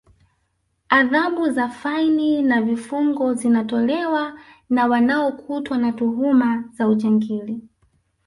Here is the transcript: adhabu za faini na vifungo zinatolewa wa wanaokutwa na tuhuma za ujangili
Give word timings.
adhabu 0.89 1.49
za 1.51 1.69
faini 1.69 2.41
na 2.41 2.61
vifungo 2.61 3.33
zinatolewa 3.33 4.39
wa 4.69 4.85
wanaokutwa 4.85 5.77
na 5.77 5.91
tuhuma 5.91 6.63
za 6.73 6.87
ujangili 6.87 7.61